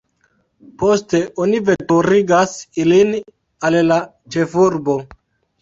Poste 0.83 1.19
oni 1.43 1.59
veturigas 1.67 2.55
ilin 2.85 3.13
al 3.71 3.81
la 3.93 3.99
ĉefurbo. 4.37 4.99